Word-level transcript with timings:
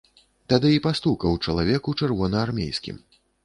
Тады 0.53 0.71
і 0.75 0.79
пастукаў 0.85 1.37
чалавек 1.49 1.93
у 1.95 1.97
чырвонаармейскім. 2.03 3.03